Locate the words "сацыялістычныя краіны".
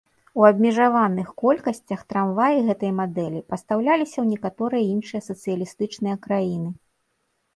5.29-6.69